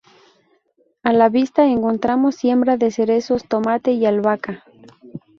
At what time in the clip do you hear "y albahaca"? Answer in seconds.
3.91-4.63